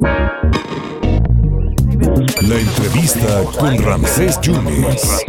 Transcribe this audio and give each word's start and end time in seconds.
La 0.00 0.10
entrevista 2.60 3.44
con 3.58 3.78
Ramsés 3.82 4.38
Yunes. 4.42 5.24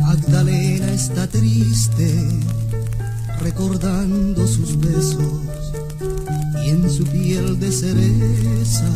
Magdalena 0.00 0.92
está 0.92 1.26
triste, 1.26 2.26
recordando 3.40 4.46
sus 4.46 4.80
besos, 4.80 5.74
y 6.64 6.70
en 6.70 6.90
su 6.90 7.04
piel 7.04 7.60
de 7.60 7.70
cereza 7.70 8.88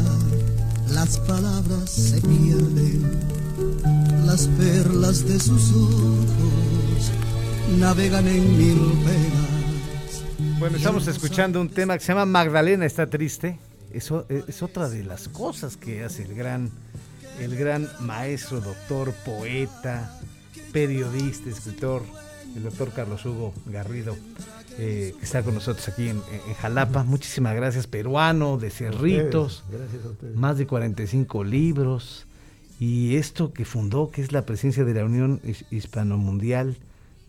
las 0.89 1.18
palabras 1.18 1.91
se 1.91 2.23
pierden, 2.23 3.05
las 4.25 4.46
perlas 4.46 5.27
de 5.27 5.39
sus 5.39 5.73
ojos 5.73 6.70
navegan 7.79 8.27
en 8.27 8.57
mil 8.59 8.79
penas. 9.05 10.25
Bueno, 10.59 10.77
estamos 10.77 11.07
escuchando 11.07 11.61
un 11.61 11.68
tema 11.68 11.96
que 11.96 12.04
se 12.04 12.08
llama 12.13 12.27
Magdalena 12.27 12.85
está 12.86 13.07
triste. 13.08 13.58
Eso 13.93 14.27
es 14.29 14.63
otra 14.63 14.89
de 14.89 15.04
las 15.04 15.29
cosas 15.29 15.77
que 15.77 16.04
hace 16.04 16.22
el 16.22 16.35
gran, 16.35 16.71
el 17.41 17.57
gran 17.57 17.89
maestro, 18.00 18.61
doctor, 18.61 19.13
poeta, 19.25 20.18
periodista, 20.72 21.50
escritor, 21.50 22.03
el 22.57 22.63
doctor 22.63 22.93
Carlos 22.93 23.25
Hugo 23.27 23.53
Garrido, 23.67 24.16
eh, 24.79 25.14
que 25.18 25.25
está 25.25 25.43
con 25.43 25.55
nosotros 25.55 25.89
aquí 25.89 26.08
en, 26.08 26.21
en, 26.49 26.55
Jalapa. 26.55 27.02
Muchísimas 27.02 27.57
gracias, 27.57 27.86
peruano, 27.89 28.58
de 28.58 28.71
Cerritos, 28.71 29.64
Gracias 29.71 30.05
a 30.05 30.08
ustedes. 30.11 30.36
más 30.36 30.57
de 30.58 30.66
45 30.66 31.43
libros. 31.44 32.27
Y 32.78 33.16
esto 33.16 33.52
que 33.52 33.64
fundó, 33.64 34.11
que 34.11 34.22
es 34.22 34.33
la 34.33 34.47
presencia 34.47 34.84
de 34.84 34.94
la 34.94 35.05
Unión 35.05 35.41
His- 35.44 35.64
Hispano-Mundial 35.70 36.77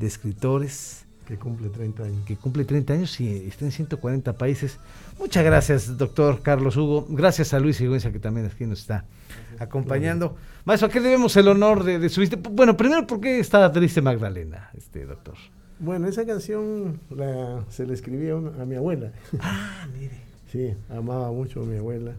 de 0.01 0.07
Escritores, 0.07 1.05
Que 1.27 1.37
cumple 1.37 1.69
30 1.69 2.03
años. 2.03 2.25
que 2.25 2.35
cumple 2.35 2.65
30 2.65 2.93
años 2.93 3.19
y 3.21 3.29
está 3.47 3.63
en 3.65 3.71
140 3.71 4.33
países. 4.33 4.77
Muchas 5.19 5.45
gracias, 5.45 5.98
doctor 5.98 6.41
Carlos 6.41 6.76
Hugo. 6.76 7.05
Gracias 7.09 7.53
a 7.53 7.59
Luis 7.59 7.77
Sigüenza, 7.77 8.11
que 8.11 8.20
también 8.20 8.48
aquí 8.48 8.65
nos 8.65 8.79
está 8.81 9.05
acompañando. 9.59 10.35
Maestro, 10.65 10.87
¿a 10.89 10.91
qué 10.91 10.99
debemos 10.99 11.35
el 11.37 11.48
honor 11.48 11.84
de, 11.84 11.99
de 11.99 12.09
su 12.09 12.21
visita? 12.21 12.49
Bueno, 12.51 12.76
primero, 12.76 13.07
¿por 13.07 13.21
qué 13.21 13.39
estaba 13.39 13.71
triste 13.71 14.01
Magdalena, 14.01 14.70
este 14.76 15.05
doctor? 15.05 15.35
Bueno, 15.79 16.07
esa 16.07 16.26
canción 16.26 16.99
la, 17.09 17.63
se 17.70 17.85
la 17.87 17.93
escribí 17.93 18.29
a, 18.29 18.35
una- 18.35 18.61
a 18.61 18.65
mi 18.65 18.76
abuela. 18.76 19.11
Ah, 19.39 19.87
mire. 19.98 20.20
Sí, 20.51 20.73
amaba 20.89 21.31
mucho 21.31 21.61
a 21.61 21.65
mi 21.65 21.77
abuela. 21.77 22.11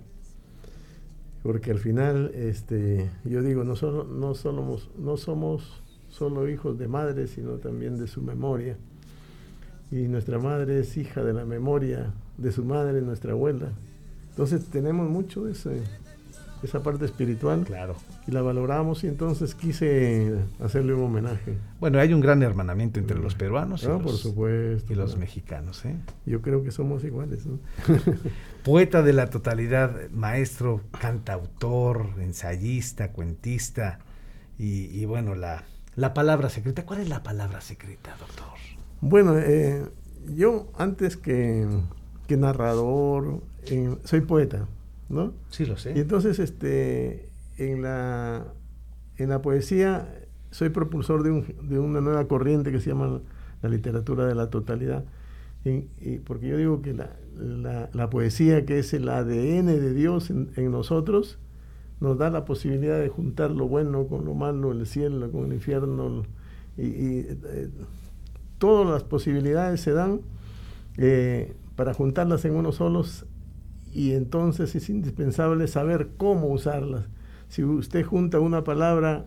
Porque 1.42 1.70
al 1.73 1.79
final, 1.79 2.31
este, 2.35 3.11
yo 3.25 3.42
digo, 3.42 3.64
no, 3.64 3.75
solo, 3.77 4.05
no, 4.05 4.35
somos, 4.35 4.91
no 4.97 5.17
somos 5.17 5.82
solo 6.13 6.49
hijos 6.49 6.79
de 6.79 6.87
madre, 6.87 7.27
sino 7.27 7.55
también 7.55 7.99
de 7.99 8.07
su 8.07 8.23
memoria. 8.23 8.77
Y 9.91 10.07
nuestra 10.09 10.39
madre 10.39 10.79
es 10.79 10.97
hija 10.97 11.25
de 11.25 11.33
la 11.33 11.45
memoria 11.45 12.13
de 12.39 12.53
su 12.53 12.65
madre, 12.65 13.03
nuestra 13.03 13.33
abuela. 13.33 13.73
Entonces 14.31 14.67
tenemos 14.67 15.11
mucho 15.11 15.49
ese- 15.49 15.83
esa 16.63 16.81
parte 16.83 17.05
espiritual 17.07 17.65
Claro. 17.65 17.97
y 18.27 18.31
la 18.31 18.41
valoramos 18.41 19.03
y 19.03 19.09
entonces 19.09 19.55
quise 19.57 20.37
hacerle 20.61 20.95
un 20.95 21.03
homenaje. 21.03 21.57
Bueno, 21.81 21.99
hay 21.99 22.15
un 22.15 22.21
gran 22.21 22.41
hermanamiento 22.43 23.01
entre 23.01 23.19
los 23.19 23.35
peruanos 23.35 23.83
y, 23.83 23.87
Ah, 23.87 23.95
los, 23.95 24.03
por 24.03 24.13
supuesto. 24.13 24.93
y 24.93 24.97
los 24.97 25.07
claro. 25.11 25.21
mexicanos. 25.21 25.85
¿eh? 25.85 25.97
Yo 26.25 26.41
creo 26.41 26.63
que 26.63 26.71
somos 26.71 27.03
iguales. 27.05 27.45
¿no? 27.47 27.59
Poeta 28.65 29.03
de 29.03 29.13
la 29.13 29.29
totalidad, 29.29 30.09
maestro, 30.13 30.83
cantautor, 31.01 32.11
ensayista, 32.21 33.11
cuentista 33.13 33.99
y, 34.57 34.85
y 34.87 35.05
bueno, 35.05 35.35
la, 35.35 35.65
la 35.97 36.15
palabra 36.15 36.48
secreta. 36.48 36.85
¿Cuál 36.87 37.01
es 37.01 37.09
la 37.09 37.23
palabra 37.23 37.61
secreta, 37.61 38.15
doctor? 38.19 38.47
Bueno, 39.01 39.37
eh, 39.39 39.85
yo 40.35 40.71
antes 40.79 41.17
que, 41.17 41.67
que 42.27 42.37
narrador, 42.37 43.43
eh, 43.67 43.97
soy 44.05 44.20
poeta, 44.23 44.67
¿no? 45.09 45.35
Sí, 45.51 45.67
lo 45.67 45.75
Y 45.75 45.79
sé. 45.79 45.98
entonces, 45.98 46.39
este, 46.39 47.31
en 47.58 47.83
la, 47.83 48.45
en 49.17 49.29
la 49.29 49.42
poesía, 49.42 50.08
soy 50.51 50.69
propulsor 50.70 51.23
de, 51.23 51.30
un- 51.30 51.69
de 51.69 51.79
una 51.79 52.01
nueva 52.01 52.27
corriente 52.29 52.70
que 52.73 52.80
se 52.80 52.91
llama 52.91 53.20
la 53.63 53.69
literatura 53.69 54.27
de 54.27 54.35
la 54.35 54.51
totalidad. 54.51 55.05
Y, 55.64 55.86
y 56.01 56.19
porque 56.19 56.48
yo 56.48 56.57
digo 56.57 56.83
que 56.83 56.92
la, 56.95 57.11
la- 57.36 57.91
la 57.92 58.11
poesía, 58.11 58.64
que 58.67 58.79
es 58.79 58.92
el 58.95 59.09
ADN 59.09 59.67
de 59.67 59.92
Dios 59.95 60.30
en, 60.30 60.51
en 60.57 60.70
nosotros, 60.70 61.39
nos 62.02 62.18
da 62.18 62.30
la 62.30 62.45
posibilidad 62.45 62.98
de 62.98 63.08
juntar 63.08 63.52
lo 63.52 63.68
bueno 63.68 64.08
con 64.08 64.24
lo 64.24 64.35
malo, 64.35 64.73
el 64.73 64.85
cielo 64.86 65.30
con 65.30 65.46
el 65.46 65.52
infierno, 65.52 66.24
y, 66.77 67.20
eh, 67.20 67.70
todas 68.58 68.90
las 68.90 69.05
posibilidades 69.05 69.80
se 69.83 69.92
dan 69.92 70.20
eh, 70.96 71.55
para 71.77 71.95
juntarlas 71.95 72.45
en 72.45 72.57
uno 72.57 72.73
solos 72.73 73.24
y 73.92 74.14
entonces 74.14 74.74
es 74.74 74.91
indispensable 74.91 75.68
saber 75.68 76.08
cómo 76.17 76.48
usarlas. 76.48 77.07
Si 77.48 77.62
usted 77.62 78.05
junta 78.05 78.41
una 78.41 78.64
palabra 78.64 79.24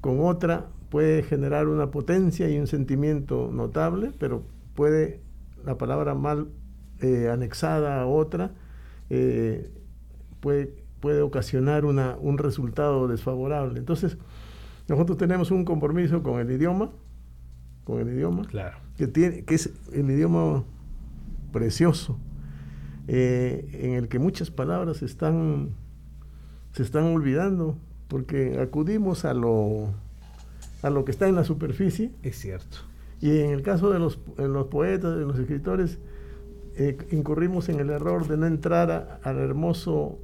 con 0.00 0.20
otra, 0.20 0.66
puede 0.88 1.22
generar 1.22 1.68
una 1.68 1.90
potencia 1.90 2.48
y 2.48 2.58
un 2.58 2.68
sentimiento 2.68 3.50
notable, 3.52 4.12
pero 4.18 4.44
puede 4.74 5.20
la 5.66 5.76
palabra 5.76 6.14
mal 6.14 6.48
eh, 7.02 7.28
anexada 7.30 8.00
a 8.00 8.06
otra, 8.06 8.52
puede, 10.40 10.87
puede 11.00 11.22
ocasionar 11.22 11.84
una, 11.84 12.16
un 12.20 12.38
resultado 12.38 13.08
desfavorable. 13.08 13.78
Entonces, 13.78 14.18
nosotros 14.88 15.18
tenemos 15.18 15.50
un 15.50 15.64
compromiso 15.64 16.22
con 16.22 16.40
el 16.40 16.50
idioma, 16.50 16.90
con 17.84 18.00
el 18.00 18.08
idioma, 18.08 18.42
Claro. 18.46 18.76
que, 18.96 19.06
tiene, 19.06 19.44
que 19.44 19.54
es 19.54 19.70
el 19.92 20.10
idioma 20.10 20.64
precioso, 21.52 22.18
eh, 23.06 23.68
en 23.72 23.94
el 23.94 24.08
que 24.08 24.18
muchas 24.18 24.50
palabras 24.50 25.02
están, 25.02 25.70
se 26.72 26.82
están 26.82 27.04
olvidando, 27.04 27.76
porque 28.08 28.58
acudimos 28.60 29.24
a 29.24 29.34
lo, 29.34 29.88
a 30.82 30.90
lo 30.90 31.04
que 31.04 31.10
está 31.12 31.28
en 31.28 31.34
la 31.34 31.44
superficie, 31.44 32.10
Es 32.22 32.36
cierto. 32.38 32.78
y 33.20 33.38
en 33.38 33.50
el 33.50 33.62
caso 33.62 33.90
de 33.90 33.98
los, 33.98 34.18
de 34.36 34.48
los 34.48 34.66
poetas, 34.68 35.16
de 35.16 35.24
los 35.24 35.38
escritores, 35.38 35.98
eh, 36.76 36.96
incurrimos 37.10 37.68
en 37.68 37.80
el 37.80 37.90
error 37.90 38.26
de 38.28 38.36
no 38.36 38.46
entrar 38.46 38.90
a- 38.90 39.20
al 39.24 39.38
hermoso 39.38 40.18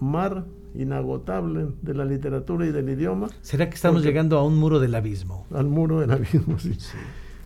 mar 0.00 0.44
inagotable 0.74 1.68
de 1.82 1.94
la 1.94 2.04
literatura 2.04 2.66
y 2.66 2.72
del 2.72 2.88
idioma, 2.88 3.28
¿Será 3.42 3.68
que 3.68 3.74
estamos 3.74 4.02
llegando 4.02 4.38
a 4.38 4.44
un 4.44 4.56
muro 4.56 4.80
del 4.80 4.94
abismo? 4.94 5.46
al 5.52 5.66
muro 5.66 6.00
del 6.00 6.10
abismo. 6.10 6.58
sí. 6.58 6.76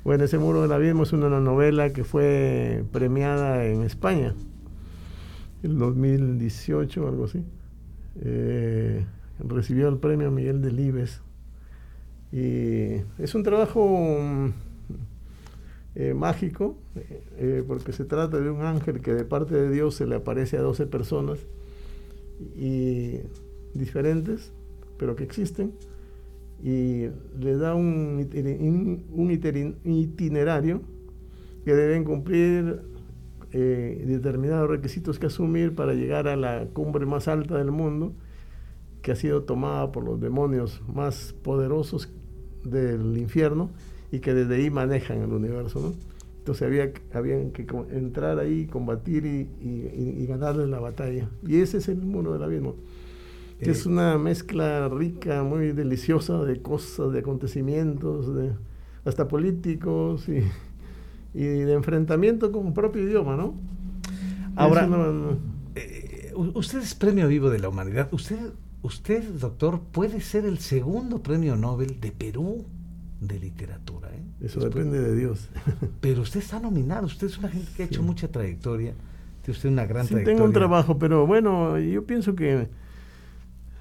Bueno, 0.05 0.25
ese 0.25 0.39
muro 0.39 0.61
del 0.63 0.73
abismo 0.73 1.05
es 1.05 1.13
una 1.15 1.29
novela 1.41 1.93
que 1.95 2.05
fue 2.05 2.85
premiada 2.93 3.65
en 3.65 3.83
España, 3.83 4.35
en 5.63 5.79
2018 5.79 7.05
o 7.05 7.09
algo 7.09 7.25
así. 7.25 7.43
Eh, 8.21 9.07
recibió 9.39 9.89
el 9.89 9.97
premio 9.97 10.31
Miguel 10.31 10.61
Delibes. 10.61 11.23
Y 12.33 13.01
es 13.19 13.35
un 13.35 13.45
trabajo 13.45 14.19
mm, 14.21 14.49
eh, 15.95 16.13
mágico, 16.13 16.77
eh, 17.39 17.65
porque 17.67 17.93
se 17.93 18.05
trata 18.05 18.39
de 18.41 18.51
un 18.51 18.61
ángel 18.61 19.01
que 19.01 19.15
de 19.15 19.25
parte 19.25 19.55
de 19.55 19.71
Dios 19.71 19.95
se 19.95 20.07
le 20.07 20.17
aparece 20.17 20.59
a 20.59 20.61
12 20.61 20.87
personas 20.87 21.39
y 22.57 23.21
diferentes, 23.75 24.53
pero 24.99 25.17
que 25.17 25.25
existen 25.25 25.73
y 26.63 27.07
le 27.41 27.57
da 27.57 27.75
un, 27.75 28.27
un- 29.11 29.31
itinerario 29.85 30.81
que 31.65 31.75
deben 31.75 32.05
cumplir 32.05 32.81
eh, 33.53 34.05
determinados 34.07 34.69
requisitos 34.71 35.19
que 35.19 35.27
asumir 35.27 35.75
para 35.75 35.95
llegar 35.95 36.27
a 36.29 36.37
la 36.37 36.67
cumbre 36.73 37.07
más 37.07 37.29
alta 37.29 37.59
del 37.59 37.71
mundo, 37.71 38.13
que 39.03 39.13
ha 39.13 39.17
sido 39.17 39.43
tomada 39.43 39.93
por 39.93 40.05
los 40.05 40.21
demonios 40.21 40.81
más 40.93 41.35
poderosos 41.43 42.09
del 42.65 43.17
infierno 43.19 43.71
y 44.11 44.21
que 44.21 44.33
desde 44.33 44.55
ahí 44.57 44.71
manejan 44.71 45.23
el 45.23 45.33
universo. 45.33 45.95
Entonces 46.45 46.67
había, 46.67 46.93
habían 47.15 47.53
que 47.53 47.67
entrar 47.91 48.39
ahí, 48.39 48.67
combatir 48.67 49.25
y, 49.25 49.49
y- 49.65 49.89
y- 49.97 50.23
y 50.23 50.27
ganarle 50.27 50.67
la 50.67 50.79
batalla. 50.79 51.31
Y 51.47 51.57
ese 51.57 51.79
es 51.79 51.89
el 51.89 52.03
muro 52.03 52.35
del 52.35 52.43
abismo 52.43 52.75
que 53.61 53.71
es 53.71 53.87
Eh, 53.87 53.89
una 53.89 54.19
mezcla 54.19 54.89
rica, 54.91 55.43
muy 55.43 55.73
deliciosa 55.73 56.43
de 56.45 56.61
cosas, 56.61 57.13
de 57.13 57.21
acontecimientos, 57.21 58.35
de 58.35 58.51
hasta 59.07 59.27
políticos 59.29 60.29
y, 60.29 60.43
y 61.39 61.45
de 61.45 61.73
enfrentamiento 61.73 62.53
con 62.53 62.67
el 62.67 62.73
propio 62.75 63.03
idioma, 63.05 63.37
¿no? 63.37 63.55
Ahora, 64.57 64.83
Eso 64.83 64.91
no- 64.91 65.13
no- 65.13 65.39
eh, 65.77 66.33
usted 66.35 66.81
es 66.81 66.95
premio 66.95 67.27
vivo 67.29 67.49
de 67.49 67.59
la 67.59 67.69
humanidad. 67.71 68.09
Usted, 68.13 68.39
usted, 68.83 69.23
doctor, 69.41 69.81
puede 69.93 70.21
ser 70.21 70.45
el 70.45 70.59
segundo 70.59 71.23
premio 71.23 71.57
Nobel 71.57 72.01
de 72.01 72.13
Perú 72.13 72.65
de 73.21 73.39
literatura. 73.39 74.09
¿eh? 74.13 74.23
eso 74.41 74.61
Después- 74.61 74.85
depende 74.87 75.01
de 75.01 75.15
Dios. 75.17 75.49
Pero 76.01 76.23
usted 76.23 76.41
está 76.41 76.61
nominado. 76.61 77.07
Usted 77.07 77.27
es 77.29 77.39
una 77.39 77.49
gente 77.49 77.71
que 77.77 77.83
ha 77.85 77.87
hecho 77.87 78.01
Sí. 78.01 78.07
mucha 78.07 78.29
trayectoria. 78.29 78.95
Tiene 79.43 79.57
usted 79.57 79.69
una 79.71 79.87
gran 79.87 80.05
Sí, 80.05 80.11
trayectoria. 80.11 80.37
tengo 80.37 80.47
un 80.47 80.53
trabajo, 80.55 80.99
pero 80.99 81.27
bueno, 81.27 81.79
yo 81.79 82.05
pienso 82.07 82.35
que, 82.35 82.69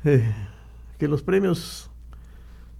eh, 0.03 0.31
que 0.97 1.07
los 1.07 1.23
premios 1.23 1.89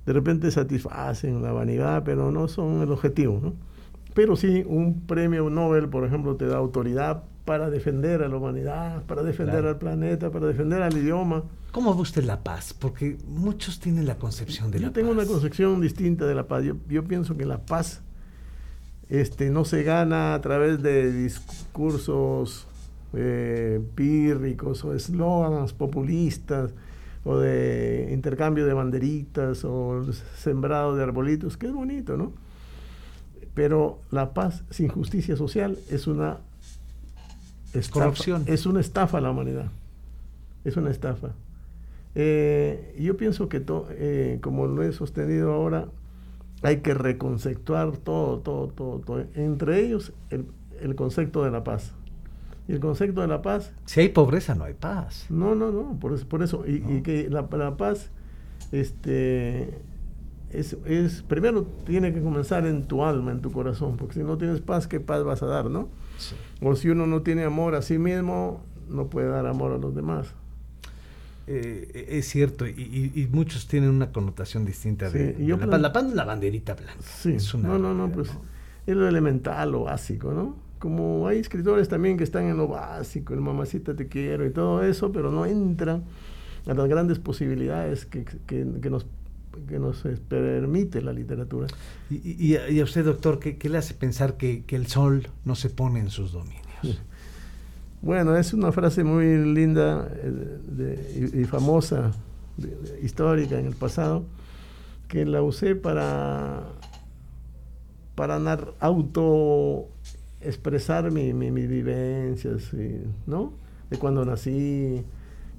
de 0.06 0.12
repente 0.14 0.52
satisfacen 0.52 1.42
la 1.42 1.54
vanidad, 1.54 2.04
pero 2.04 2.30
no 2.32 2.48
son 2.50 2.82
el 2.82 2.92
objetivo, 2.92 3.40
¿no? 3.42 3.54
Pero 4.14 4.36
sí, 4.36 4.64
un 4.68 5.02
premio 5.08 5.50
Nobel, 5.50 5.88
por 5.90 6.04
ejemplo, 6.06 6.36
te 6.36 6.46
da 6.46 6.58
autoridad 6.58 7.24
para 7.46 7.70
defender 7.70 8.22
a 8.22 8.28
la 8.28 8.36
humanidad, 8.36 9.04
para 9.04 9.24
defender 9.24 9.56
Claro. 9.62 9.70
al 9.70 9.78
planeta, 9.78 10.30
para 10.30 10.48
defender 10.48 10.82
al 10.82 10.96
idioma. 10.98 11.44
¿Cómo 11.74 11.96
ve 11.96 12.02
usted 12.02 12.24
la 12.24 12.44
paz? 12.44 12.74
Porque 12.78 13.18
muchos 13.28 13.80
tienen 13.80 14.06
la 14.06 14.20
concepción 14.20 14.70
de 14.70 14.80
Yo 14.80 14.88
la 14.88 14.94
tengo 14.94 15.10
paz. 15.10 15.18
una 15.18 15.26
concepción 15.26 15.82
distinta 15.82 16.28
de 16.28 16.36
la 16.36 16.48
paz. 16.48 16.64
Yo, 16.64 16.76
yo 16.88 17.04
pienso 17.04 17.36
que 17.36 17.46
la 17.48 17.66
paz 17.66 18.02
este, 19.10 19.50
no 19.50 19.66
se 19.66 19.82
gana 19.82 20.36
a 20.36 20.42
través 20.42 20.84
de 20.84 21.12
discursos 21.12 22.68
eh, 23.14 23.82
pírricos 23.96 24.86
o 24.86 24.94
eslogans 24.94 25.74
populistas 25.74 26.72
o 27.26 27.38
de 27.40 28.10
intercambio 28.14 28.68
de 28.68 28.74
banderitas 28.74 29.66
o 29.66 30.06
sembrado 30.38 30.96
de 30.96 31.02
arbolitos, 31.02 31.58
que 31.58 31.66
es 31.68 31.74
bonito, 31.74 32.18
¿no? 32.18 32.34
Pero 33.56 34.00
la 34.12 34.36
paz 34.36 34.64
sin 34.70 34.90
justicia 34.90 35.36
social 35.36 35.80
es 35.90 36.06
una 36.06 36.38
estafa, 37.74 38.00
Corrupción. 38.00 38.44
es 38.46 38.68
una 38.68 38.80
estafa 38.80 39.18
a 39.18 39.22
la 39.22 39.32
humanidad. 39.32 39.72
Es 40.66 40.78
una 40.78 40.92
estafa. 40.92 41.30
Eh, 42.16 42.96
yo 43.00 43.18
pienso 43.18 43.50
que, 43.50 43.60
to- 43.60 43.88
eh, 43.92 44.40
como 44.42 44.68
lo 44.68 44.84
he 44.84 44.92
sostenido 44.94 45.54
ahora, 45.54 45.88
hay 46.62 46.78
que 46.78 46.94
reconceptuar 46.94 47.98
todo, 47.98 48.40
todo, 48.40 48.68
todo, 48.70 49.00
todo. 49.00 49.26
Entre 49.36 49.80
ellos, 49.86 50.14
el, 50.30 50.46
el 50.82 50.96
concepto 50.96 51.44
de 51.44 51.52
la 51.52 51.64
paz. 51.64 51.94
Y 52.68 52.72
el 52.72 52.80
concepto 52.80 53.20
de 53.22 53.28
la 53.28 53.42
paz, 53.42 53.74
Si 53.86 54.00
hay 54.00 54.10
pobreza, 54.10 54.56
no 54.56 54.64
hay 54.64 54.74
paz. 54.74 55.26
no, 55.30 55.54
no, 55.56 55.72
no, 55.72 56.00
por 56.00 56.14
eso, 56.14 56.26
por 56.28 56.44
eso 56.44 56.64
y, 56.66 57.02
que 57.02 57.30
la, 57.30 57.46
la 57.52 57.76
paz, 57.76 58.10
este, 58.72 59.70
es, 60.52 60.78
es, 60.86 61.24
primero 61.24 61.64
tiene 61.86 62.14
que 62.14 62.22
comenzar 62.22 62.66
en 62.66 62.84
tu 62.84 63.04
alma, 63.04 63.32
en 63.32 63.42
tu 63.42 63.52
corazón, 63.52 63.98
porque 63.98 64.14
si 64.16 64.20
no 64.24 64.38
tienes 64.38 64.62
paz, 64.62 64.88
¿qué 64.88 65.00
paz 65.02 65.24
vas 65.26 65.44
a 65.44 65.48
dar, 65.48 65.70
no? 65.70 65.90
O 66.62 66.76
si 66.76 66.90
uno 66.90 67.06
no 67.06 67.22
tiene 67.22 67.44
amor 67.44 67.76
a 67.76 67.82
sí 67.82 67.98
mismo, 67.98 68.62
no 68.88 69.08
puede 69.08 69.28
dar 69.28 69.46
amor 69.46 69.74
a 69.74 69.78
los 69.78 69.94
demás. 69.94 70.34
Eh, 71.48 72.06
es 72.10 72.28
cierto, 72.30 72.66
y, 72.66 72.72
y- 72.72 73.22
y 73.22 73.28
muchos 73.28 73.68
tienen 73.68 73.90
una 73.90 74.12
connotación 74.12 74.64
distinta 74.66 75.10
de, 75.10 75.36
Sí, 75.38 75.44
la 75.48 75.58
paz. 75.72 75.82
La 75.82 75.94
paz 75.94 76.06
es 76.06 76.14
la 76.14 76.24
banderita 76.26 76.74
blanca. 76.74 76.94
Sí, 77.02 77.34
es 77.34 77.54
una 77.54 77.68
no, 77.70 77.78
no, 77.80 77.94
no, 77.94 78.12
pues 78.12 78.30
es 78.88 78.96
lo 78.96 79.08
elemental, 79.08 79.72
lo 79.72 79.84
básico, 79.84 80.32
¿no? 80.32 80.56
Como 80.80 81.28
hay 81.28 81.40
escritores 81.40 81.88
también 81.90 82.18
que 82.18 82.24
están 82.24 82.46
en 82.46 82.58
lo 82.58 82.68
básico, 82.68 83.34
el 83.34 83.42
mamacita 83.42 83.96
te 83.96 84.08
quiero 84.08 84.46
y 84.46 84.52
todo 84.52 84.84
eso, 84.84 85.12
pero 85.12 85.32
no 85.32 85.46
entran 85.46 86.04
a 86.66 86.74
las 86.74 86.88
grandes 86.88 87.20
posibilidades 87.20 88.06
que, 88.06 88.24
que- 88.26 88.66
que 88.82 88.90
nos, 88.90 89.06
que 89.68 89.80
nos 89.80 90.06
eh, 90.06 90.18
permite 90.28 91.02
la 91.02 91.12
literatura. 91.14 91.68
Y, 92.10 92.16
y- 92.16 92.36
y 92.40 92.56
a, 92.56 92.70
y 92.70 92.80
a 92.80 92.84
usted, 92.86 93.04
doctor, 93.06 93.40
¿qué, 93.40 93.58
qué 93.58 93.68
le 93.70 93.78
hace 93.78 93.94
pensar 93.94 94.38
que, 94.38 94.64
que 94.64 94.76
el 94.78 94.88
sol 94.88 95.28
no 95.46 95.56
se 95.56 95.70
pone 95.70 96.00
en 96.00 96.10
sus 96.10 96.32
dominios? 96.32 97.02
Bueno, 98.04 98.36
es 98.36 98.54
una 98.54 98.72
frase 98.74 99.04
muy 99.06 99.38
linda 99.56 100.10
eh, 100.14 101.32
y, 101.34 101.46
famosa, 101.46 102.12
histórica 103.02 103.58
en 103.58 103.66
el 103.68 103.76
pasado, 103.76 104.26
que 105.08 105.26
la 105.26 105.42
usé 105.42 105.76
para, 105.76 106.64
para 108.16 108.40
auto 108.82 109.88
expresar 110.42 111.12
mi, 111.12 111.34
mi- 111.34 111.52
mis 111.52 111.70
vivencias, 111.70 112.72
¿no? 113.26 113.54
De 113.90 113.98
cuando 113.98 114.26
nací, 114.26 115.04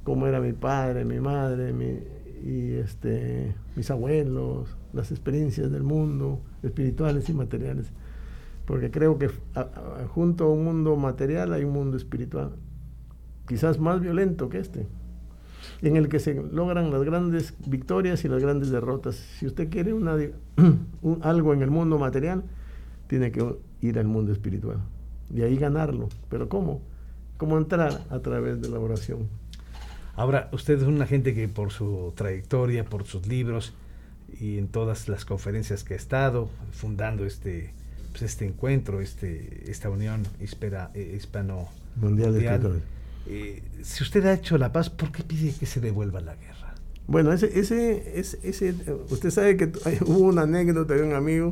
cómo 0.04 0.26
era 0.26 0.40
mi 0.40 0.52
padre, 0.52 1.04
mi 1.06 1.20
madre, 1.20 1.72
mi- 1.72 2.00
y 2.46 2.74
este, 2.74 3.54
mis 3.74 3.90
abuelos, 3.90 4.76
las 4.92 5.10
experiencias 5.10 5.70
del 5.70 5.82
mundo, 5.82 6.40
espirituales 6.62 7.26
y 7.30 7.32
materiales 7.32 7.86
porque 8.66 8.90
creo 8.90 9.18
que 9.18 9.30
junto 10.08 10.44
a 10.44 10.50
un 10.50 10.64
mundo 10.64 10.96
material 10.96 11.52
hay 11.52 11.64
un 11.64 11.72
mundo 11.72 11.96
espiritual, 11.96 12.52
quizás 13.46 13.78
más 13.78 14.00
violento 14.00 14.48
que 14.48 14.58
este, 14.58 14.86
en 15.82 15.96
el 15.96 16.08
que 16.08 16.18
se 16.18 16.34
logran 16.34 16.90
las 16.90 17.02
grandes 17.02 17.54
victorias 17.66 18.24
y 18.24 18.28
las 18.28 18.42
grandes 18.42 18.70
derrotas. 18.70 19.16
Si 19.16 19.46
usted 19.46 19.68
quiere 19.70 19.92
algo 21.22 21.54
en 21.54 21.62
el 21.62 21.70
mundo 21.70 21.98
material, 21.98 22.44
tiene 23.06 23.30
que 23.32 23.44
ir 23.80 23.98
al 23.98 24.06
mundo 24.06 24.32
espiritual 24.32 24.78
y 25.32 25.42
ahí 25.42 25.56
ganarlo. 25.56 26.08
¿Pero 26.28 26.48
cómo? 26.48 26.82
¿Cómo 27.36 27.58
entrar? 27.58 28.02
A 28.10 28.20
través 28.20 28.60
de 28.60 28.68
la 28.68 28.78
oración. 28.78 29.28
Ahora, 30.16 30.48
usted 30.52 30.80
es 30.80 30.86
una 30.86 31.06
gente 31.06 31.34
que 31.34 31.48
por 31.48 31.72
su 31.72 32.12
trayectoria, 32.14 32.84
por 32.84 33.04
sus 33.04 33.26
libros 33.26 33.74
y 34.40 34.58
en 34.58 34.68
todas 34.68 35.08
las 35.08 35.24
conferencias 35.24 35.82
que 35.82 35.94
ha 35.94 35.96
estado, 35.96 36.48
fundando 36.70 37.24
este, 37.24 37.74
pues, 38.14 38.22
este 38.30 38.46
encuentro, 38.46 39.00
este, 39.02 39.70
esta 39.70 39.90
unión 39.90 40.22
hispera, 40.40 40.90
eh, 40.94 41.14
hispano 41.16 41.68
Mundial 41.96 42.32
de 42.32 42.40
Escritores. 42.46 42.82
eh, 43.26 43.62
si 43.82 44.02
usted 44.04 44.24
ha 44.26 44.32
hecho 44.34 44.56
la 44.56 44.72
paz, 44.72 44.88
¿por 44.88 45.10
qué 45.12 45.22
pide 45.24 45.52
que 45.52 45.66
se 45.66 45.80
devuelva 45.80 46.20
la 46.20 46.34
guerra? 46.36 46.74
Bueno, 47.06 47.32
ese, 47.32 47.58
ese, 47.58 48.18
ese, 48.18 48.38
ese- 48.42 48.74
usted 49.10 49.30
sabe 49.30 49.56
que 49.56 49.66
hubo 50.06 50.20
una 50.28 50.42
anécdota 50.42 50.94
de 50.94 51.02
un 51.02 51.12
amigo, 51.12 51.50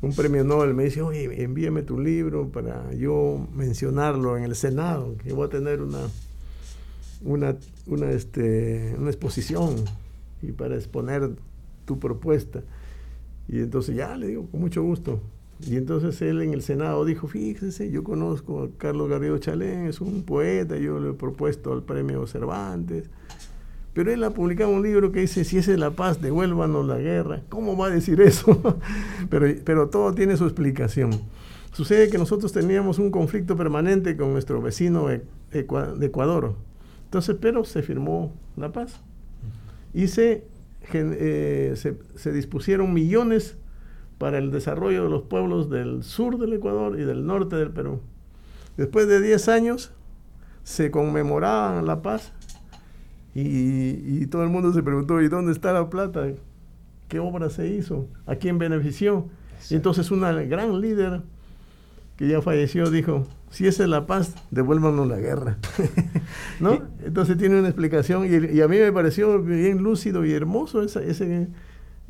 un 0.00 0.14
premio 0.14 0.44
Nobel, 0.44 0.72
me 0.74 0.84
dice, 0.84 1.02
oye, 1.02 1.42
envíame 1.42 1.82
tu 1.82 1.98
libro 2.00 2.48
para 2.48 2.92
yo 2.94 3.46
mencionarlo 3.54 4.38
en 4.38 4.44
el 4.44 4.54
Senado, 4.54 5.16
que 5.22 5.32
voy 5.34 5.46
a 5.46 5.50
tener 5.50 5.82
una, 5.82 6.08
una, 7.22 7.56
una, 7.86 8.10
este, 8.12 8.94
una 8.98 9.10
exposición 9.10 9.74
y 10.42 10.52
para 10.52 10.76
exponer 10.76 11.30
tu 11.84 11.98
propuesta. 11.98 12.62
Y 13.48 13.58
entonces 13.58 13.96
ya 13.96 14.16
le 14.16 14.28
digo, 14.28 14.46
con 14.46 14.60
mucho 14.60 14.82
gusto. 14.82 15.20
Y 15.66 15.76
entonces 15.76 16.20
él 16.22 16.40
en 16.42 16.54
el 16.54 16.62
Senado 16.62 17.04
dijo, 17.04 17.28
fíjese, 17.28 17.90
yo 17.90 18.02
conozco 18.02 18.62
a 18.62 18.68
Carlos 18.78 19.08
Garrido 19.08 19.38
Chalén, 19.38 19.86
es 19.86 20.00
un 20.00 20.22
poeta, 20.22 20.76
yo 20.76 20.98
le 20.98 21.10
he 21.10 21.12
propuesto 21.12 21.72
al 21.72 21.82
premio 21.82 22.26
Cervantes. 22.26 23.10
Pero 23.92 24.12
él 24.12 24.22
ha 24.24 24.30
publicado 24.30 24.70
un 24.70 24.82
libro 24.82 25.12
que 25.12 25.20
dice, 25.20 25.44
si 25.44 25.58
es 25.58 25.68
la 25.68 25.90
paz, 25.90 26.20
devuélvanos 26.20 26.86
la 26.86 26.98
guerra. 26.98 27.42
¿Cómo 27.48 27.76
va 27.76 27.86
a 27.86 27.90
decir 27.90 28.20
eso? 28.20 28.78
pero, 29.30 29.46
pero 29.64 29.88
todo 29.88 30.14
tiene 30.14 30.36
su 30.36 30.44
explicación. 30.44 31.10
Sucede 31.72 32.08
que 32.08 32.18
nosotros 32.18 32.52
teníamos 32.52 32.98
un 32.98 33.10
conflicto 33.10 33.56
permanente 33.56 34.16
con 34.16 34.32
nuestro 34.32 34.62
vecino 34.62 35.08
de 35.08 35.24
Ecuador. 35.52 36.54
Entonces, 37.04 37.36
pero 37.40 37.64
se 37.64 37.82
firmó 37.82 38.32
la 38.56 38.72
paz. 38.72 39.00
Y 39.92 40.06
se, 40.06 40.44
eh, 40.92 41.72
se, 41.74 41.96
se 42.14 42.32
dispusieron 42.32 42.92
millones 42.94 43.56
para 44.20 44.36
el 44.36 44.50
desarrollo 44.50 45.04
de 45.04 45.08
los 45.08 45.22
pueblos 45.22 45.70
del 45.70 46.02
sur 46.02 46.38
del 46.38 46.52
Ecuador 46.52 47.00
y 47.00 47.04
del 47.04 47.24
norte 47.26 47.56
del 47.56 47.70
Perú. 47.70 48.00
Después 48.76 49.08
de 49.08 49.22
10 49.22 49.48
años 49.48 49.92
se 50.62 50.90
conmemoraban 50.90 51.86
la 51.86 52.02
paz 52.02 52.34
y, 53.34 53.42
y 54.22 54.26
todo 54.26 54.42
el 54.44 54.50
mundo 54.50 54.74
se 54.74 54.82
preguntó, 54.82 55.22
¿y 55.22 55.28
dónde 55.28 55.52
está 55.52 55.72
la 55.72 55.88
plata? 55.88 56.26
¿Qué 57.08 57.18
obra 57.18 57.48
se 57.48 57.66
hizo? 57.68 58.08
¿A 58.26 58.36
quién 58.36 58.58
benefició? 58.58 59.26
Y 59.70 59.74
entonces 59.76 60.10
una 60.10 60.32
gran 60.32 60.82
líder 60.82 61.22
que 62.16 62.28
ya 62.28 62.42
falleció 62.42 62.90
dijo, 62.90 63.26
si 63.50 63.66
esa 63.66 63.84
es 63.84 63.88
la 63.88 64.06
paz, 64.06 64.34
devuélvanos 64.50 65.08
la 65.08 65.16
guerra. 65.18 65.56
¿No? 66.60 66.78
Entonces 67.02 67.38
tiene 67.38 67.58
una 67.58 67.68
explicación 67.68 68.26
y, 68.26 68.54
y 68.54 68.60
a 68.60 68.68
mí 68.68 68.76
me 68.76 68.92
pareció 68.92 69.42
bien 69.42 69.82
lúcido 69.82 70.26
y 70.26 70.32
hermoso 70.34 70.82
esa- 70.82 71.02
ese, 71.02 71.48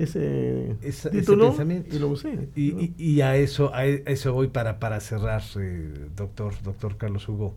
ese 0.02 0.70
Esa- 0.82 1.08
ese 1.08 1.10
título 1.10 1.48
pensamiento. 1.48 1.94
y 1.94 1.98
lo 1.98 2.08
usé. 2.08 2.48
Y, 2.56 2.72
¿no? 2.72 2.80
y- 2.80 2.94
y 2.96 3.20
a 3.20 3.36
eso 3.36 3.74
a 3.74 3.86
e- 3.86 4.02
eso 4.06 4.32
voy 4.32 4.48
para, 4.48 4.78
para 4.78 5.00
cerrar, 5.00 5.42
eh, 5.58 6.08
doctor, 6.16 6.54
doctor 6.62 6.96
Carlos 6.96 7.28
Hugo 7.28 7.54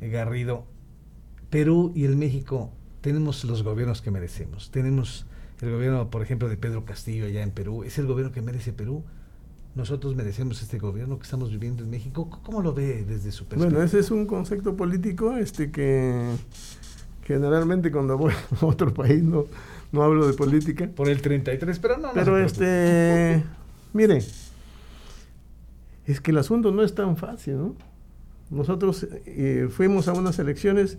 eh, 0.00 0.08
Garrido. 0.08 0.64
Perú 1.50 1.92
y 1.94 2.04
el 2.04 2.16
México 2.16 2.70
tenemos 3.00 3.44
los 3.44 3.62
gobiernos 3.62 4.02
que 4.02 4.10
merecemos. 4.10 4.70
Tenemos 4.70 5.26
el 5.60 5.70
gobierno, 5.72 6.10
por 6.10 6.22
ejemplo, 6.22 6.48
de 6.48 6.56
Pedro 6.56 6.84
Castillo 6.84 7.26
allá 7.26 7.42
en 7.42 7.50
Perú. 7.52 7.84
¿Es 7.84 7.98
el 7.98 8.06
gobierno 8.06 8.32
que 8.32 8.42
merece 8.42 8.72
Perú? 8.72 9.04
Nosotros 9.76 10.14
merecemos 10.14 10.62
este 10.62 10.78
gobierno 10.78 11.16
que 11.18 11.24
estamos 11.24 11.50
viviendo 11.50 11.82
en 11.84 11.90
México. 11.90 12.28
¿Cómo 12.44 12.60
lo 12.62 12.74
ve 12.74 13.04
desde 13.04 13.30
su 13.32 13.44
perspectiva? 13.46 13.66
Bueno, 13.70 13.82
ese 13.84 13.98
es 14.00 14.10
un 14.10 14.26
concepto 14.26 14.76
político 14.76 15.36
este 15.36 15.70
que 15.70 16.30
generalmente 17.24 17.90
cuando 17.90 18.18
voy 18.18 18.32
a 18.60 18.66
otro 18.66 18.92
país 18.92 19.22
no, 19.22 19.46
no 19.92 20.02
hablo 20.02 20.26
de 20.26 20.32
política. 20.34 20.88
Por 20.94 21.08
el 21.08 21.20
33, 21.22 21.78
pero 21.78 21.98
no. 21.98 22.10
Pero 22.14 22.38
este, 22.38 23.42
mire, 23.92 24.22
es 26.06 26.20
que 26.20 26.30
el 26.30 26.38
asunto 26.38 26.70
no 26.72 26.82
es 26.82 26.94
tan 26.94 27.16
fácil, 27.16 27.56
¿no? 27.58 27.74
Nosotros 28.50 29.06
eh, 29.26 29.68
fuimos 29.70 30.06
a 30.08 30.12
unas 30.12 30.38
elecciones 30.38 30.98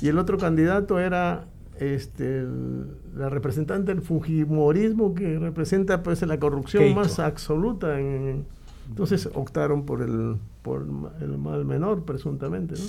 y 0.00 0.08
el 0.08 0.18
otro 0.18 0.38
candidato 0.38 0.98
era 1.00 1.44
este, 1.80 2.38
el- 2.40 2.86
la 3.16 3.28
representante 3.28 3.92
del 3.92 4.00
fujimorismo 4.02 5.14
que 5.14 5.38
representa 5.40 6.02
pues 6.04 6.22
la 6.22 6.38
corrupción 6.38 6.84
Keiko. 6.84 7.00
más 7.00 7.18
absoluta. 7.18 7.98
en- 7.98 8.44
entonces 8.88 9.28
optaron 9.34 9.86
por 9.86 10.02
el, 10.02 10.36
por 10.62 10.82
el 10.82 10.88
ma- 10.88 11.12
el 11.20 11.38
mal 11.38 11.64
menor, 11.64 12.04
presuntamente, 12.04 12.74
¿no? 12.76 12.84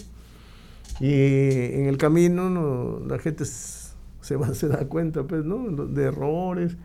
Y 0.99 1.11
en 1.73 1.85
el 1.87 1.97
camino 1.97 2.49
no, 2.49 2.99
la 3.07 3.17
gente 3.17 3.43
se, 4.25 4.35
va, 4.35 4.53
se 4.53 4.67
da 4.67 4.85
cuenta, 4.87 5.23
pues, 5.23 5.45
¿no? 5.45 5.69
De 5.87 6.03
errores 6.05 6.77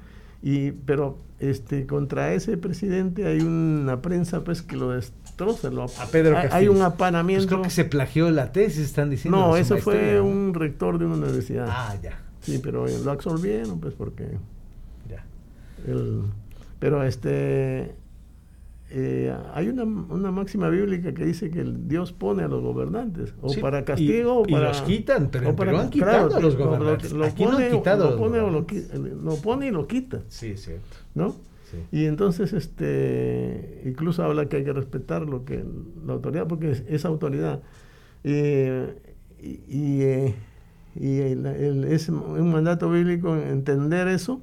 Y, 0.43 0.73
pero 0.73 1.19
este, 1.39 1.87
contra 1.87 2.33
ese 2.35 2.57
presidente 2.59 3.27
hay 3.27 3.41
una 3.41 4.01
prensa 4.03 4.45
pues 4.45 4.63
que 4.63 4.77
lo 4.77 4.91
destroza. 4.91 5.71
Lo, 5.71 5.85
a 5.85 6.07
Pedro 6.13 6.37
hay, 6.37 6.49
hay 6.51 6.69
un 6.69 6.77
Pues 6.77 6.87
apanamiento. 6.87 7.47
creo 7.47 7.63
que 7.63 7.71
se 7.71 7.85
plagió 7.85 8.31
la 8.31 8.53
tesis, 8.53 8.81
están 8.85 9.09
diciendo. 9.11 9.39
no, 9.39 9.57
eso 9.57 9.79
fue 9.79 10.21
un 10.21 10.53
rector 10.55 10.99
de 10.99 11.07
una 11.07 11.17
universidad. 11.17 11.67
Ah, 11.69 11.97
ya, 12.03 12.21
Sí, 12.41 12.59
pero 12.63 12.87
lo 12.87 13.11
absolvieron 13.11 13.81
pues 13.81 13.95
porque... 13.95 14.39
ya. 15.09 15.25
El, 15.87 16.23
pero 16.79 17.03
este 17.05 17.95
eh, 18.93 19.33
hay 19.55 19.69
una, 19.69 19.85
una 19.85 20.33
máxima 20.33 20.69
bíblica 20.69 21.15
que 21.15 21.25
dice 21.25 21.51
que 21.51 21.61
el 21.61 21.87
Dios 21.89 22.13
pone 22.13 22.43
a 22.43 22.49
los 22.49 22.61
gobernantes, 22.63 23.35
o 23.41 23.49
Sí, 23.49 23.61
para 23.61 23.81
y- 23.81 23.85
castigo, 23.85 24.43
y 24.47 24.53
o 24.53 24.57
para. 24.57 24.69
los 24.69 24.83
quitan, 24.83 25.29
pero 25.31 25.47
o 25.47 25.51
en 25.51 25.57
Perú 25.57 25.77
han 25.77 25.91
quitado 25.91 26.37
a 26.37 26.41
los 26.41 26.57
gobernantes. 26.57 27.13
Lo, 27.13 27.25
Aquí 27.25 27.45
no 27.45 27.57
han 27.57 27.71
quitado 27.71 28.11
lo 28.11 28.17
pone 28.17 28.39
o 28.41 28.51
lo, 28.51 28.63
gobernantes. 28.63 28.93
qui- 28.93 29.23
lo 29.23 29.37
pone 29.37 29.67
y 29.69 29.71
lo 29.71 29.87
quita, 29.87 30.23
Sí, 30.29 30.57
cierto. 30.57 30.83
¿no? 31.15 31.31
Sí. 31.71 31.77
Y 31.93 32.05
entonces, 32.07 32.53
este, 32.53 33.83
incluso 33.87 34.25
habla 34.25 34.49
que 34.49 34.57
hay 34.57 34.65
que 34.65 34.73
respetar 34.73 35.23
lo 35.23 35.45
que 35.45 35.65
la 36.05 36.15
autoridad, 36.15 36.49
porque 36.49 36.73
es, 36.73 36.85
es 36.89 37.05
autoridad. 37.05 37.63
Eh, 38.25 38.93
y 39.41 39.61
y, 39.69 40.03
eh, 40.03 40.35
y 40.97 41.19
el- 41.19 41.47
el- 41.47 41.85
es 41.85 42.09
un 42.09 42.51
mandato 42.51 42.91
bíblico 42.91 43.37
entender 43.37 44.09
eso, 44.09 44.41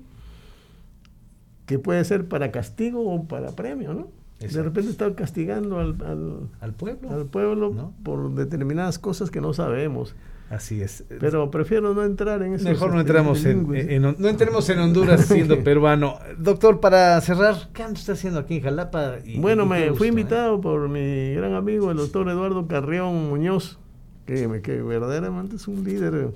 que 1.66 1.80
puede 1.80 2.04
ser 2.06 2.30
para 2.30 2.51
castigo 2.51 3.01
o 3.13 3.27
para 3.27 3.51
premio, 3.56 3.94
¿no? 3.94 4.08
De 4.39 4.62
repente 4.63 4.91
estar 4.91 5.15
castigando 5.15 5.79
al, 5.79 5.96
al, 6.06 6.50
Al 6.62 6.74
pueblo. 6.74 7.10
al 7.10 7.25
pueblo 7.25 7.72
¿No? 7.74 7.94
por 8.03 8.34
determinadas 8.36 9.00
cosas 9.00 9.32
que 9.32 9.41
no 9.41 9.53
sabemos. 9.53 10.15
Así 10.50 10.82
es. 10.82 11.03
Pero 11.20 11.51
prefiero 11.51 11.94
no 11.94 12.03
entrar 12.06 12.41
en 12.44 12.53
eso. 12.53 12.63
Mejor 12.70 12.94
no 12.94 13.01
entremos 13.01 13.44
en, 13.44 13.67
en- 13.75 14.01
no 14.01 14.27
entremos 14.29 14.70
en 14.70 14.79
Honduras 14.79 15.25
siendo 15.25 15.60
peruano. 15.63 16.20
Doctor, 16.38 16.79
para 16.79 17.20
cerrar, 17.20 17.70
¿qué 17.74 17.84
anda 17.84 18.00
usted 18.00 18.13
haciendo 18.13 18.39
aquí 18.39 18.56
en 18.58 18.62
Jalapa? 18.63 19.15
Y- 19.25 19.39
Bueno, 19.39 19.63
y 19.63 19.67
me 19.67 19.82
gusto, 19.89 19.96
fui 19.98 20.08
¿eh? 20.08 20.10
invitado 20.12 20.62
por 20.62 20.88
mi 20.88 21.34
gran 21.34 21.53
amigo, 21.53 21.91
el 21.91 21.98
doctor 21.98 22.29
Eduardo 22.29 22.65
Carrión 22.67 23.27
Muñoz, 23.29 23.77
que, 24.25 24.62
que 24.63 24.82
verdaderamente 24.82 25.58
es 25.58 25.67
un 25.67 25.84
líder, 25.84 26.29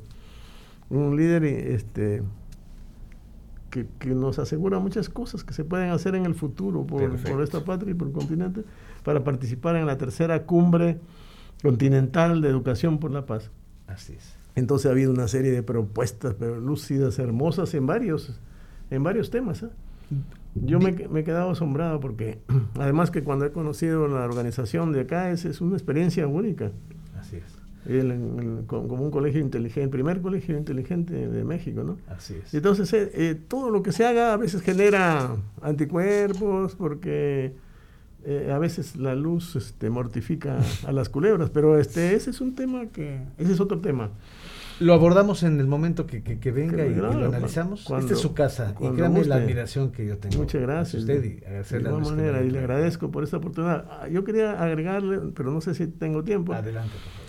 un 0.89 1.15
líder 1.15 1.45
este, 1.45 2.21
que, 3.71 3.87
que 3.97 4.09
nos 4.09 4.37
asegura 4.37 4.77
muchas 4.77 5.09
cosas 5.09 5.43
que 5.43 5.53
se 5.53 5.63
pueden 5.63 5.89
hacer 5.89 6.13
en 6.13 6.25
el 6.27 6.35
futuro 6.35 6.85
por, 6.85 7.17
por 7.17 7.41
esta 7.41 7.63
patria 7.65 7.91
y 7.91 7.93
por 7.95 8.09
el 8.09 8.13
continente, 8.13 8.63
para 9.03 9.23
participar 9.23 9.77
en 9.77 9.87
la 9.87 9.97
tercera 9.97 10.43
cumbre 10.43 10.99
continental 11.63 12.41
de 12.41 12.49
educación 12.49 12.99
por 12.99 13.11
la 13.11 13.25
paz. 13.25 13.49
Así 13.87 14.13
es. 14.13 14.35
Entonces 14.55 14.87
ha 14.87 14.91
habido 14.91 15.11
una 15.11 15.27
serie 15.27 15.51
de 15.51 15.63
propuestas 15.63 16.35
pero 16.37 16.59
lúcidas, 16.59 17.17
hermosas 17.17 17.73
en 17.73 17.87
varios, 17.87 18.39
en 18.89 19.03
varios 19.03 19.31
temas. 19.31 19.63
¿eh? 19.63 19.69
Yo 20.55 20.79
me, 20.79 20.91
me 20.91 21.21
he 21.21 21.23
quedado 21.23 21.51
asombrado 21.51 21.99
porque 21.99 22.39
además 22.79 23.09
que 23.09 23.23
cuando 23.23 23.45
he 23.45 23.51
conocido 23.51 24.07
la 24.07 24.25
organización 24.25 24.91
de 24.91 25.01
acá 25.01 25.31
es, 25.31 25.45
es 25.45 25.61
una 25.61 25.75
experiencia 25.75 26.27
única. 26.27 26.71
Así 27.17 27.37
es. 27.37 27.60
El- 27.87 28.11
el- 28.11 28.63
co- 28.67 28.87
como 28.87 29.03
un 29.03 29.11
colegio 29.11 29.41
inteligente, 29.41 29.83
el 29.85 29.89
primer 29.89 30.21
colegio 30.21 30.55
inteligente 30.57 31.27
de 31.27 31.43
México, 31.43 31.83
¿no? 31.83 31.97
Así 32.07 32.35
es. 32.43 32.53
Y 32.53 32.57
Entonces, 32.57 32.93
eh, 32.93 33.11
eh, 33.13 33.35
todo 33.47 33.69
lo 33.71 33.81
que 33.81 33.91
se 33.91 34.05
haga 34.05 34.33
a 34.33 34.37
veces 34.37 34.61
genera 34.61 35.35
anticuerpos 35.61 36.75
porque 36.75 37.53
eh, 38.23 38.51
a 38.53 38.59
veces 38.59 38.95
la 38.97 39.15
luz 39.15 39.55
este, 39.55 39.89
mortifica 39.89 40.59
a 40.85 40.91
las 40.91 41.09
culebras, 41.09 41.49
pero 41.49 41.79
este, 41.79 42.13
ese 42.13 42.29
es 42.29 42.39
un 42.39 42.53
tema 42.55 42.85
que, 42.87 43.19
ese 43.39 43.53
es 43.53 43.59
otro 43.59 43.79
tema. 43.79 44.11
Lo 44.79 44.93
abordamos 44.93 45.43
en 45.43 45.59
el 45.59 45.67
momento 45.67 46.07
que, 46.07 46.23
que, 46.23 46.39
que 46.39 46.51
venga 46.51 46.75
Que- 46.77 46.87
y, 46.91 46.95
lo 46.95 47.09
analizamos. 47.11 47.83
cuando- 47.83 48.05
Esta 48.07 48.15
es 48.15 48.19
su 48.21 48.33
casa 48.33 48.73
y 48.79 48.89
créame 48.89 49.25
la 49.25 49.35
admiración 49.35 49.91
que 49.91 50.05
yo 50.07 50.17
tengo. 50.17 50.37
Muchas 50.37 50.61
gracias. 50.61 51.01
usted 51.03 51.23
y 51.23 51.29
de 51.39 51.45
agradecerle 51.45 51.91
manera, 51.91 52.43
y 52.43 52.49
le 52.49 52.59
agradezco 52.59 53.11
por 53.11 53.23
esta 53.23 53.37
oportunidad. 53.37 53.85
Ah, 53.89 54.07
Yo 54.07 54.23
quería 54.23 54.61
agregarle, 54.63 55.19
pero 55.35 55.51
no 55.51 55.61
sé 55.61 55.73
si 55.75 55.85
tengo 55.87 56.23
tiempo. 56.23 56.53
Adelante, 56.53 56.93
por 56.93 56.99
favor. 57.11 57.20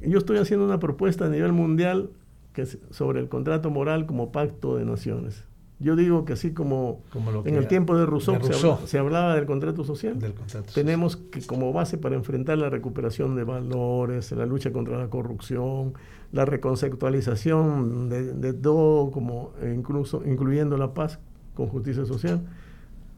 Yo 0.00 0.18
estoy 0.18 0.38
haciendo 0.38 0.64
una 0.66 0.78
propuesta 0.78 1.26
a 1.26 1.28
nivel 1.28 1.52
mundial 1.52 2.10
que 2.52 2.62
es 2.62 2.78
sobre 2.90 3.20
el 3.20 3.28
contrato 3.28 3.70
moral 3.70 4.06
como 4.06 4.32
pacto 4.32 4.76
de 4.76 4.84
naciones. 4.84 5.44
Yo 5.78 5.96
digo 5.96 6.26
que 6.26 6.34
así 6.34 6.52
como, 6.52 7.00
Como 7.10 7.30
lo 7.30 7.38
en 7.38 7.44
que- 7.54 7.56
el 7.56 7.66
tiempo 7.66 7.96
de 7.96 8.04
Rousseau, 8.04 8.36
de 8.38 8.86
se 8.86 8.98
hablaba 8.98 9.34
del 9.34 9.46
contrato 9.46 9.82
social, 9.84 10.18
Del 10.18 10.34
contrato 10.34 10.70
tenemos 10.74 11.16
que 11.16 11.40
como 11.46 11.72
base 11.72 11.96
para 11.96 12.16
enfrentar 12.16 12.58
la 12.58 12.68
recuperación 12.68 13.34
de 13.34 13.44
valores, 13.44 14.30
la 14.32 14.44
lucha 14.44 14.72
contra 14.72 14.98
la 14.98 15.08
corrupción, 15.08 15.94
la 16.32 16.44
reconceptualización 16.44 18.08
de, 18.08 18.32
de 18.34 18.52
todo, 18.52 19.10
como 19.10 19.52
incluso 19.74 20.22
incluyendo 20.26 20.76
la 20.76 20.92
paz 20.92 21.18
con 21.54 21.68
justicia 21.68 22.04
social, 22.04 22.42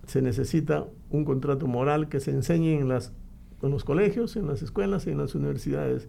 se 0.07 0.23
necesita 0.23 0.85
un 1.11 1.25
contrato 1.25 1.67
moral 1.67 2.09
que 2.09 2.21
se 2.21 2.31
enseñe 2.31 2.79
en, 2.79 2.89
las, 2.89 3.13
en 3.63 3.71
los 3.71 3.83
colegios, 3.85 4.37
en 4.37 4.47
las 4.47 4.63
escuelas 4.63 5.07
y 5.07 5.11
en 5.11 5.19
las 5.19 5.35
universidades. 5.35 6.09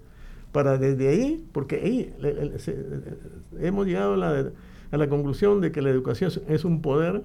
Para 0.53 0.77
desde 0.77 1.09
ahí, 1.09 1.45
porque 1.51 1.75
ahí 1.75 2.13
le- 2.21 2.33
le- 2.45 2.59
se- 2.59 2.77
hemos 3.59 3.85
llegado 3.85 4.13
a 4.13 4.17
la, 4.17 4.51
a 4.91 4.97
la 4.97 5.09
conclusión 5.09 5.59
de 5.59 5.71
que 5.73 5.81
la 5.81 5.89
educación 5.89 6.31
es, 6.47 6.63
un 6.63 6.81
poder, 6.81 7.23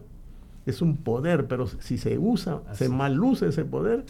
es 0.67 0.83
un 0.83 0.97
poder, 0.97 1.47
pero 1.47 1.67
si 1.69 1.97
se 1.99 2.19
usa, 2.19 2.63
Así 2.67 2.79
se 2.79 2.85
es. 2.87 2.91
mal 2.91 3.23
usa 3.23 3.49
ese 3.49 3.65
poder, 3.65 4.05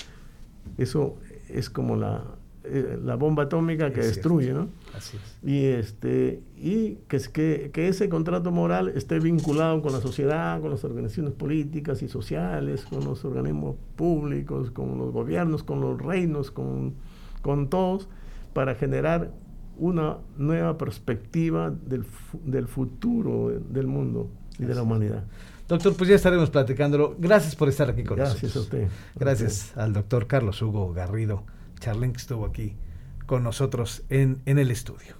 eso 0.78 1.16
es 1.48 1.68
como 1.68 1.96
la, 1.96 2.22
eh, 2.64 2.98
la 3.04 3.16
bomba 3.16 3.44
atómica 3.44 3.92
que 3.92 4.00
Es 4.00 4.06
destruye, 4.14 4.46
cierto. 4.46 4.62
¿no? 4.62 4.68
Así 4.96 5.16
es. 5.16 5.38
y 5.48 5.64
este 5.64 6.40
y 6.56 6.98
que, 7.08 7.18
que, 7.32 7.70
que 7.72 7.88
ese 7.88 8.08
contrato 8.08 8.50
moral 8.52 8.90
esté 8.94 9.18
vinculado 9.18 9.82
con 9.82 9.92
la 9.92 10.00
sociedad, 10.00 10.60
con 10.60 10.70
las 10.70 10.84
organizaciones 10.84 11.32
políticas 11.32 12.02
y 12.02 12.08
sociales, 12.08 12.84
con 12.84 13.04
los 13.04 13.24
organismos 13.24 13.74
públicos, 13.96 14.70
con 14.70 14.98
los 14.98 15.12
gobiernos, 15.12 15.62
con 15.64 15.80
los 15.80 16.00
reinos, 16.00 16.50
con, 16.50 16.94
con 17.42 17.68
todos, 17.68 18.08
para 18.52 18.74
generar 18.74 19.30
una 19.76 20.18
nueva 20.36 20.76
perspectiva 20.76 21.70
del, 21.70 22.04
del 22.44 22.66
futuro 22.66 23.50
del 23.70 23.86
mundo 23.86 24.30
y 24.58 24.64
de 24.64 24.74
la 24.74 24.82
humanidad. 24.82 25.24
Doctor, 25.68 25.94
pues 25.94 26.08
ya 26.08 26.16
estaremos 26.16 26.50
platicándolo. 26.50 27.14
Gracias 27.18 27.54
por 27.54 27.68
estar 27.68 27.90
aquí 27.90 28.02
con 28.02 28.16
Gracias 28.16 28.42
nosotros. 28.42 28.82
a 28.82 28.86
usted. 28.86 28.96
Gracias 29.14 29.76
al 29.76 29.92
doctor 29.92 30.26
Carlos 30.26 30.62
Hugo 30.62 30.92
Garrido 30.92 31.44
Charlén 31.78 32.12
que 32.12 32.18
estuvo 32.18 32.46
aquí 32.46 32.74
con 33.26 33.42
nosotros 33.42 34.02
en, 34.08 34.40
en 34.46 34.58
el 34.58 34.70
estudio. 34.70 35.17